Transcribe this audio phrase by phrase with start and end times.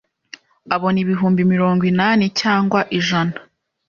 [0.75, 3.35] abona ibihumbi mirongo inani cyangwa ijana